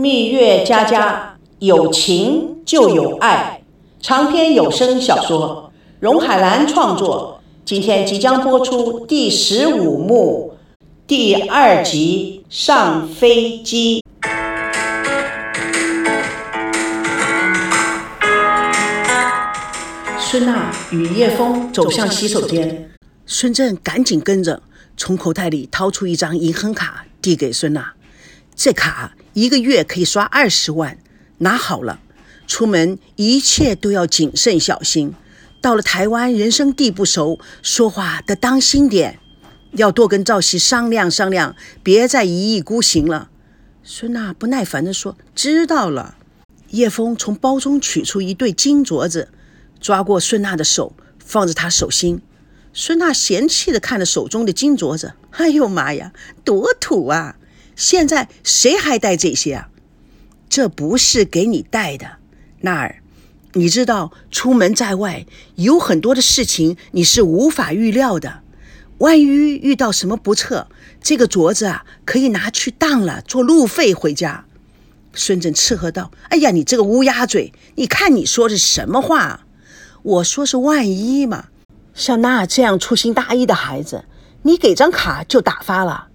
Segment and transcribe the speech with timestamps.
[0.00, 3.60] 蜜月佳佳，有情就有爱，
[4.00, 7.42] 长篇有声小说，荣海兰创作。
[7.66, 10.56] 今天即将播出第十五幕
[11.06, 14.00] 第二集《上飞机》。
[20.18, 22.90] 孙娜与叶枫走向洗手间，
[23.26, 24.62] 孙正赶紧跟着，
[24.96, 27.92] 从口袋里掏出一张银行卡，递给孙娜。
[28.56, 30.98] 这卡一个月可以刷二十万，
[31.38, 32.00] 拿好了。
[32.46, 35.14] 出门一切都要谨慎小心。
[35.60, 39.18] 到了台湾，人生地不熟，说话得当心点，
[39.72, 43.28] 要多跟赵熙商量商量，别再一意孤行了。
[43.82, 46.16] 孙娜不耐烦地说：“知道了。”
[46.70, 49.28] 叶枫从包中取出一对金镯子，
[49.80, 52.20] 抓过孙娜的手，放在她手心。
[52.72, 56.12] 孙娜嫌弃地看着手中的金镯子：“哎呦妈呀，
[56.44, 57.36] 多土啊！”
[57.80, 59.70] 现在谁还戴这些啊？
[60.50, 62.18] 这不是给你戴的，
[62.60, 62.96] 娜儿。
[63.54, 68.42] 你知道出门在外有很多的事情你是无法预料的，
[68.98, 70.68] 万一遇到什么不测，
[71.02, 74.44] 这个镯子啊可以拿去当了做路费回家。
[75.14, 77.50] 孙振斥喝道：“哎呀，你这个乌鸦嘴！
[77.76, 79.46] 你看你说的什么话？
[80.02, 81.46] 我说是万一嘛。
[81.94, 84.04] 像娜这样粗心大意的孩子，
[84.42, 86.08] 你给张卡就打发了。”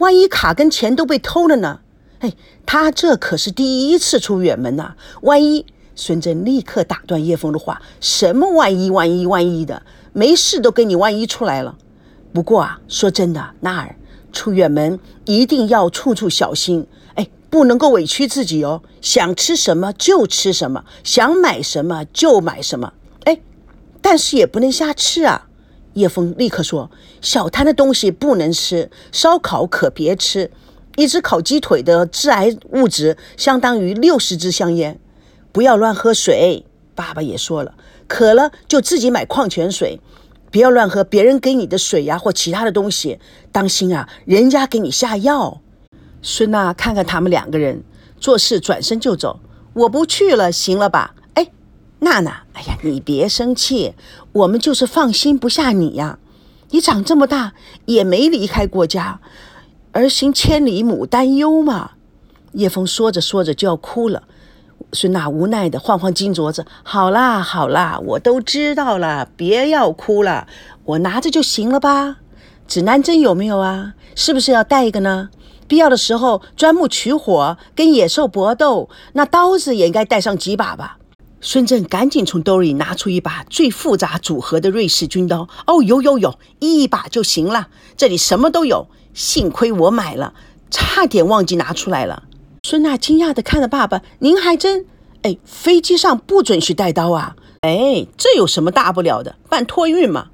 [0.00, 1.80] 万一卡跟钱都被偷了呢？
[2.18, 2.34] 哎，
[2.66, 4.94] 他这可是第一次出远门呐！
[5.22, 5.64] 万一……
[5.94, 8.90] 孙振立刻打断叶枫的话：“什么万一？
[8.90, 9.26] 万一？
[9.26, 9.82] 万一的？
[10.14, 11.76] 没事都跟你万一出来了。
[12.32, 13.96] 不过啊，说真的，娜儿
[14.32, 18.80] 出远门一定要处处小心，哎，不能够委屈自己哦。
[19.02, 23.38] 想吃什么就吃什么，想买什么就买什么，哎，
[24.00, 25.48] 但是也不能瞎吃啊。”
[25.94, 30.50] 叶枫立刻说：“小摊的东西不能吃，烧烤可别吃。
[30.96, 34.98] 一只烤鸡腿的致癌物质相当于六十支香烟。
[35.52, 36.64] 不要乱喝水。
[36.94, 37.74] 爸爸也说了，
[38.06, 40.00] 渴了就自己买矿泉水，
[40.50, 43.18] 不要乱喝别人给你的水呀或其他的东西。
[43.50, 45.60] 当心啊，人家给你下药。”
[46.22, 47.82] 孙娜看看他们两个人，
[48.18, 49.40] 做事转身就走。
[49.72, 51.14] 我不去了，行了吧？
[52.00, 53.94] 娜娜，哎呀，你别生气，
[54.32, 56.18] 我们就是放心不下你呀。
[56.70, 57.52] 你长这么大
[57.86, 59.20] 也没离开过家，
[59.92, 61.92] 儿行千里母担忧嘛。
[62.52, 64.22] 叶枫说着说着就要哭了，
[64.92, 70.46] 孙娜无奈的晃晃金镯子，好啦好啦，我都知道了，别要哭了，
[70.84, 72.16] 我拿着就行了吧。
[72.66, 73.94] 指南针有没有啊？
[74.14, 75.28] 是不是要带一个呢？
[75.66, 80.98] 必要的时候钻木取火，跟野兽搏斗，那刀子也应该带上几把吧。
[81.42, 85.48] 孙振赶紧从兜里拿出一把最复杂组合的瑞士军刀。
[85.66, 87.68] 哦，有有有，一把就行了。
[87.96, 90.34] 这里什么都有，幸亏我买了，
[90.70, 92.24] 差点忘记拿出来了。
[92.62, 94.84] 孙娜惊讶地看着爸爸：“您还真……
[95.22, 97.36] 哎，飞机上不准许带刀啊？
[97.62, 99.36] 哎，这有什么大不了的？
[99.48, 100.28] 办托运嘛，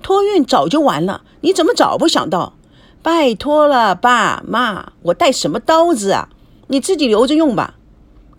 [0.00, 1.22] 托运早就完了。
[1.40, 2.54] 你怎么早不想到？
[3.02, 6.28] 拜托了，爸妈，我带什么刀子啊？
[6.68, 7.74] 你自己留着用吧。”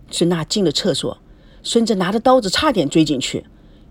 [0.09, 1.17] 孙娜进了厕所。
[1.63, 3.45] 孙子拿着刀子，差点追进去。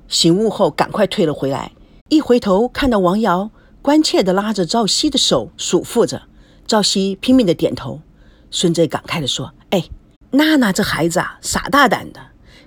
[0.07, 1.73] 醒悟后，赶快退了回来。
[2.11, 3.51] 一回头，看到王瑶
[3.81, 6.25] 关切地拉着赵熙的手，嘱咐着。
[6.67, 8.03] 赵熙拼命地点头。
[8.51, 9.89] 孙子感慨地说：“哎，
[10.33, 12.21] 娜娜这孩子啊，傻大胆的，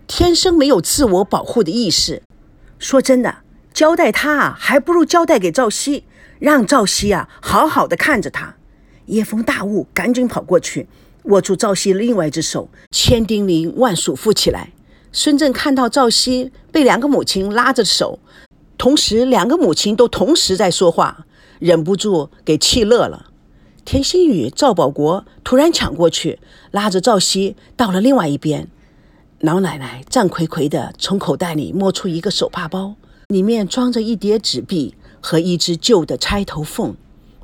[0.07, 2.23] 天生没有自我保护的意识。
[2.79, 3.37] 说真的，
[3.71, 6.05] 交代他啊，还不如交代给赵熙，
[6.39, 8.55] 让赵熙啊好好的看着他。”
[9.05, 10.87] 叶枫大悟，赶紧跑过去，
[11.25, 14.71] 握住赵熙另外一只手，千叮咛万嘱咐起来。
[15.17, 18.19] 孙振看到赵熙被两个母亲拉着手，
[18.77, 21.25] 同时两个母亲都同时在说话，
[21.59, 23.27] 忍不住给气乐了。
[23.85, 26.39] 田心雨、赵保国突然抢过去，
[26.71, 28.67] 拉着赵熙到了另外一边。
[29.39, 32.95] 老奶奶战魁魁地从口袋里摸出一个手帕包，
[33.29, 36.93] 里面装着一叠纸币和一只旧的钗头凤。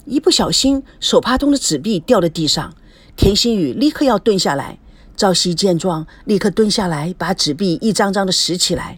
[0.04, 2.74] 一不小心，手帕中的纸币掉了地上，
[3.16, 4.78] 田心雨立刻要蹲下来。
[5.22, 8.98] 赵熙见状，立刻蹲下来，把纸币一张张的拾起来。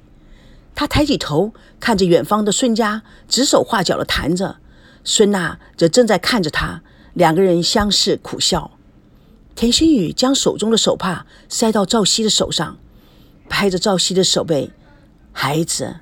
[0.74, 4.56] 他抬起头，看着远方的孙家，指手画脚的谈着。
[5.04, 6.82] 孙娜则正在看着他，
[7.14, 8.72] 两个人相视苦笑。
[9.54, 12.78] 田心雨将手中的手帕塞到赵熙的手上，
[13.50, 14.72] 拍着赵熙的手背
[15.34, 15.98] ：“孩子，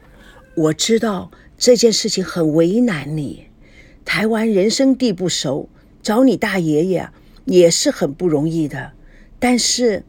[0.56, 3.48] 我知道这件事情很为难你。
[4.06, 5.68] 台湾人生地不熟，
[6.04, 7.10] 找你大爷爷
[7.46, 8.92] 也是很不容易的。
[9.40, 10.04] 但是……”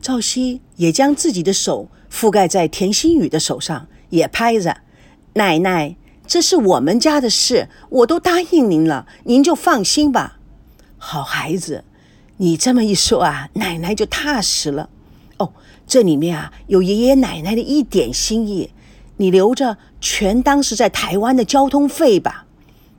[0.00, 4.78] 赵熙也将自己的手覆盖在田心雨的手上，也拍着
[5.34, 5.94] ：“奶奶，
[6.26, 10.38] 这是我们家的事，我都答应您了，您就放心吧。
[10.96, 11.84] 好孩子，
[12.38, 14.88] 你这么一说啊，奶奶就踏实了。
[15.36, 15.52] 哦，
[15.86, 18.70] 这里面啊有爷爷奶奶的一点心意，
[19.18, 22.46] 你留着全当是在台湾的交通费吧。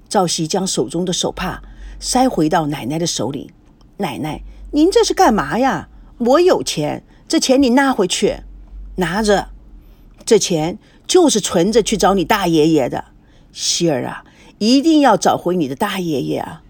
[0.07, 1.63] 赵熙将手中的手帕
[1.99, 3.51] 塞回到奶奶的手里。
[3.97, 5.87] 奶奶，您这是干嘛呀？
[6.25, 8.41] 我有钱，这钱你拿回去，
[8.97, 9.49] 拿着。
[10.25, 10.77] 这钱
[11.07, 13.05] 就是存着去找你大爷爷的。
[13.51, 14.23] 希儿啊，
[14.59, 16.63] 一定要找回你的大爷爷啊！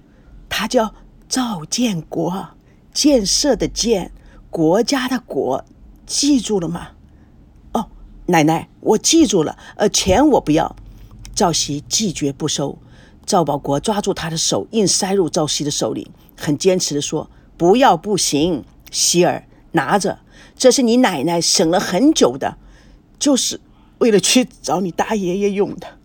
[0.50, 0.96] 他叫
[1.28, 2.50] 赵建国。
[2.94, 4.12] 建设的建，
[4.50, 5.64] 国家的国，
[6.06, 6.90] 记住了吗？
[7.74, 7.88] 哦，
[8.26, 9.58] 奶奶，我记住了。
[9.78, 10.76] 呃，钱我不要。
[11.34, 12.78] 赵熙拒绝不收。
[13.26, 18.66] 赵保国抓住他的手，硬塞入赵熙的手里，很坚持的说：“不要，不行。
[18.92, 20.20] 希儿，拿着，
[20.56, 22.58] 这是你奶奶省了很久的，
[23.18, 23.60] 就是
[23.98, 25.98] 为了去找你大爷爷用的，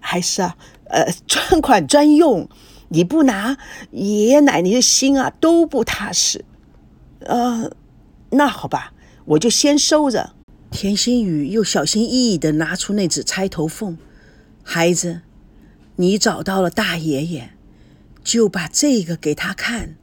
[0.00, 2.48] 还是啊，呃，专款专用。”
[2.94, 3.56] 你不拿，
[3.90, 6.44] 爷爷奶奶的心啊都不踏实。
[7.20, 7.70] 呃，
[8.28, 8.92] 那好吧，
[9.24, 10.34] 我就先收着。
[10.70, 13.96] 田心雨又小心翼翼地拿出那纸钗头凤，
[14.62, 15.22] 孩子，
[15.96, 17.52] 你找到了大爷爷，
[18.22, 19.96] 就把这个给他看，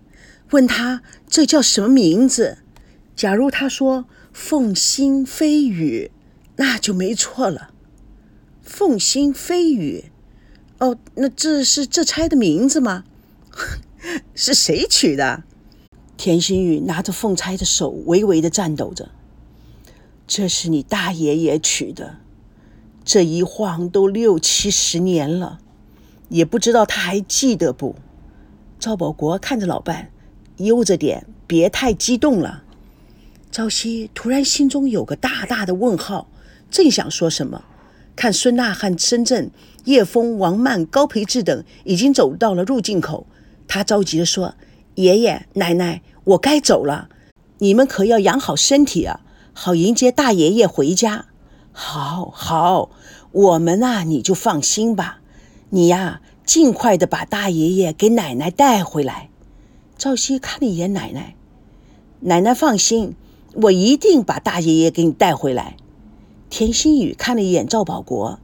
[0.52, 2.60] 问他这叫什么名字。
[3.16, 6.12] 假如他说凤心飞雨，
[6.56, 7.72] 那就没错了。
[8.62, 10.06] 凤心飞雨。
[10.80, 13.04] 哦，那这是这钗的名字吗？
[14.34, 15.44] 是谁取的？
[16.16, 19.12] 田心雨拿着凤钗的手微微的颤抖着。
[20.26, 22.18] 这是你大爷爷取的，
[23.04, 25.60] 这一晃都六七十年了，
[26.30, 27.96] 也不知道他还记得不？
[28.80, 30.12] 赵保国看着老伴，
[30.60, 32.64] 悠着点，别太激动了。
[33.52, 36.30] 朝夕突然心中有个大大的问号，
[36.70, 37.64] 正想说什么。
[38.16, 39.50] 看孙娜和深圳
[39.86, 43.26] 叶枫、王曼、高培志等已经走到了入境口，
[43.68, 44.56] 他着急地说
[44.96, 47.10] ：“爷爷奶奶，我该走了，
[47.60, 49.22] 你们可要养好身体啊，
[49.54, 51.28] 好迎接大爷爷回家。
[51.72, 52.92] ”“好，好，
[53.32, 55.22] 我们啊，你就放心吧，
[55.70, 59.30] 你呀，尽快的把大爷爷给奶奶带回来。”
[60.00, 61.36] 赵熙看了一眼奶奶，
[62.22, 63.18] 奶奶放心，
[63.54, 65.76] 我一定把大爷爷给你带回来。
[66.50, 68.40] 田心雨看了一眼赵保国，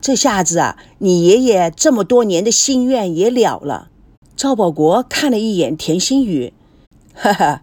[0.00, 3.90] 这下子啊，你爷爷这么多年的心愿也了了。
[4.34, 6.52] 赵保国看了一眼田心雨，
[7.14, 7.62] 哈哈，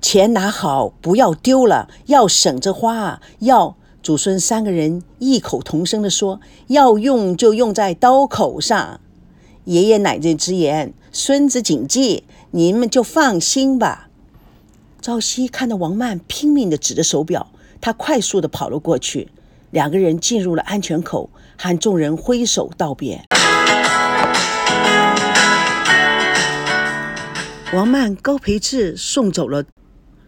[0.00, 3.20] 钱拿好，不要丢了，要省着花。
[3.40, 8.98] 要祖孙三个人异口同声地说：“要用就用在刀口上。”
[9.64, 14.08] 爷爷奶奶之言，孙子谨记，你们就放心吧。
[15.00, 17.48] 赵熙看到王曼拼命地指着手表。
[17.80, 19.28] 他快速地跑了过去，
[19.72, 21.28] 两个人进入了安全口，
[21.58, 23.24] 和众人挥手道别。
[27.72, 29.64] 王曼、高培志送走了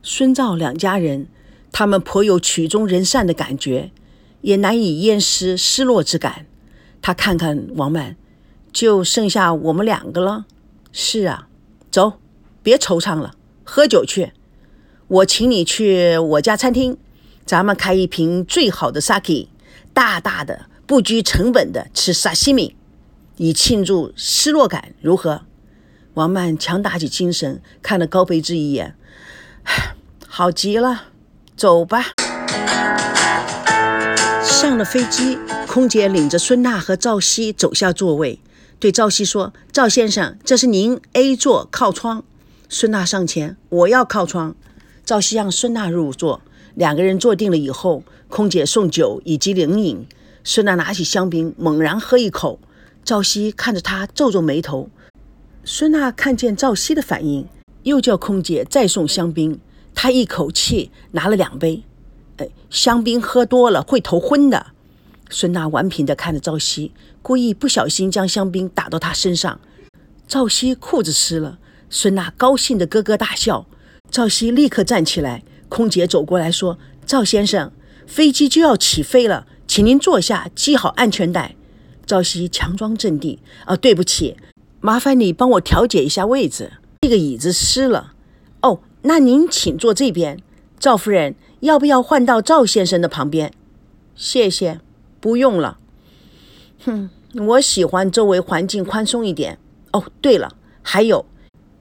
[0.03, 1.29] 孙赵两家人，
[1.71, 3.93] 他们颇有曲终人散的感觉，
[4.41, 6.47] 也难以掩饰失落之感。
[7.01, 8.17] 他看看王曼，
[8.75, 10.45] 就剩下我们两个了。
[10.93, 11.49] 是啊，
[11.91, 12.15] 走，
[12.63, 14.33] 别惆怅了，喝酒去。
[15.07, 16.99] 我请你去我家餐厅。
[17.47, 19.49] 咱们开一瓶最好的 sake，
[19.93, 22.75] 大大的不拘成本的吃沙西米，
[23.37, 25.43] 以庆祝失落感，如何？
[26.15, 28.97] 王曼强打起精神，看了高培志一眼，
[30.27, 31.09] 好极了，
[31.55, 32.07] 走吧。
[34.43, 35.39] 上了飞机，
[35.69, 38.41] 空姐领着孙娜和赵熙走下座位，
[38.85, 42.23] 对赵熙说：“赵先生，这是您 A 座靠窗。”
[42.69, 44.55] 孙娜上前：“我要靠窗。”
[45.07, 46.43] 赵熙让孙娜入座。
[46.75, 50.07] 两个人坐定了以后，空姐送酒以及冷饮。
[50.45, 52.61] 孙娜拿起香槟，猛然喝一口。
[53.03, 54.91] 赵熙看着她，皱皱眉头。
[55.65, 57.49] 孙娜看见赵熙的反应，
[57.85, 59.59] 又叫空姐再送香槟。
[59.95, 61.83] 她一口气拿了两杯。
[62.37, 64.74] 哎，香槟喝多了会头昏的。
[65.35, 69.59] 孙娜顽皮地看着赵熙，故意不小心将香槟打到他身上。
[70.29, 71.59] 赵熙裤子湿了。
[71.91, 73.67] 孙娜高兴地咯咯大笑。
[74.09, 75.43] 赵熙立刻站起来。
[75.69, 77.73] 空姐走过来说：“赵先生，
[78.07, 81.57] 飞机就要起飞了，请您坐下，系好安全带。”
[82.07, 83.37] 赵熙强装镇定
[83.67, 84.37] ：“啊，对不起，
[84.81, 88.13] 麻烦你帮我调节一下位置，这个椅子湿了。
[88.63, 90.39] ”“哦，那您请坐这边。”
[90.79, 93.53] 赵夫人，要不要换到赵先生的旁边？
[94.15, 94.81] 谢谢，
[95.25, 95.79] 不用了。
[96.85, 97.09] 哼，
[97.47, 99.59] 我喜欢周围环境宽松一点。
[99.91, 101.25] 哦，对了，还有，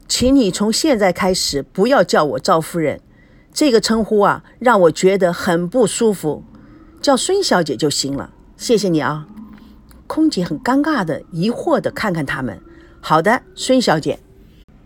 [0.07, 3.01] 请你从现在开始不要叫我赵夫人。
[3.51, 6.45] 这个称呼啊，让我觉得很不舒服，
[7.01, 8.31] 叫孙小姐就行了。
[8.55, 9.27] 谢谢你啊。
[10.07, 12.62] 空姐很尴尬的、疑惑的看看他们。
[13.01, 14.19] 好的，孙小姐。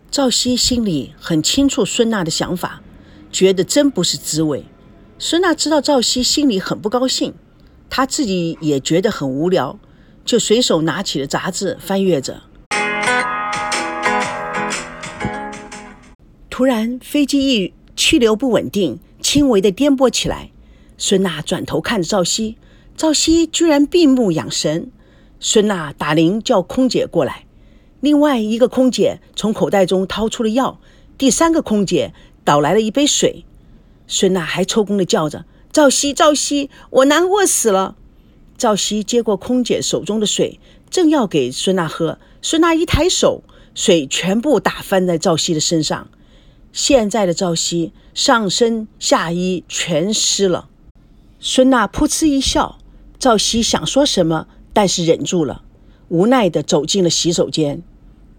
[0.10, 2.82] 赵熙心里很清楚孙娜的想法，
[3.32, 4.66] 觉得真不是滋味。
[5.20, 7.36] 孙娜知道赵熙心里很不高兴，
[7.90, 9.80] 他自己也觉得很无聊，
[10.26, 12.42] 就随手拿起了杂志翻阅着。
[16.50, 20.50] 突然，飞机一气流不稳定，轻微的颠簸起来。
[20.98, 22.58] 孙娜转头看着赵熙，
[22.96, 24.92] 赵熙居然闭目养神。
[25.40, 27.46] 孙娜打铃叫空姐过来，
[28.00, 30.80] 另外一个空姐从口袋中掏出了药，
[31.16, 32.12] 第三个空姐
[32.44, 33.46] 倒来了一杯水。
[34.08, 35.46] 孙娜还抽空的叫着
[35.78, 37.96] ：“赵熙，赵熙，我难过死了！”
[38.58, 43.44] 赵熙接过空姐手中的水，正要给孙娜喝，孙娜一抬手，
[43.76, 46.08] 水全部打翻在赵熙的身上。
[46.74, 50.68] 现在的赵熙上身下衣全湿了。
[51.40, 52.80] 孙娜噗嗤一笑，
[53.20, 55.62] 赵熙想说什么，但是忍住了，
[56.08, 57.84] 无奈地走进了洗手间。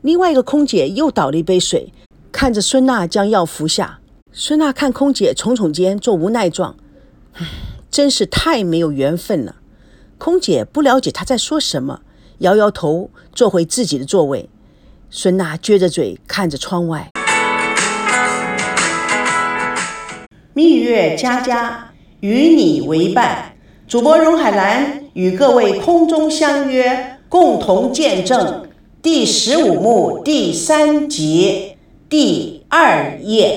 [0.03, 1.93] 另外一个空姐又倒了一杯水，
[2.33, 4.01] 看着孙娜将药服下。
[4.33, 6.77] 孙娜看空姐耸耸肩做无奈状，
[7.91, 9.57] 真是太没有缘分了。
[10.19, 12.01] 空姐不了解她在说什么，
[12.39, 14.49] 摇摇头，坐回自己的座位。
[15.11, 17.11] 孙娜撅着嘴看着窗外，
[20.53, 21.85] 蜜月佳佳。
[22.21, 23.55] 与你为伴，
[23.87, 28.69] 主播荣海兰与各位空中相约，共同见证
[29.01, 31.77] 第十五幕第三集
[32.09, 33.57] 第二页。